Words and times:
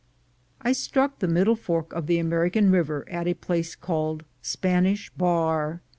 I 0.63 0.71
struck 0.71 1.19
the 1.19 1.27
middle 1.27 1.55
fork 1.55 1.93
of 1.93 2.07
the 2.07 2.17
American 2.17 2.71
River 2.71 3.07
at 3.07 3.27
a 3.27 3.35
place 3.35 3.75
called 3.75 4.23
Spanish 4.41 5.11
Bar. 5.11 5.81